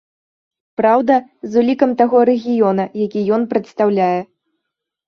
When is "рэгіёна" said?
2.33-2.83